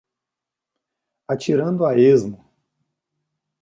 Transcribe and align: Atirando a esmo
Atirando 1.27 1.85
a 1.85 1.93
esmo 1.95 2.43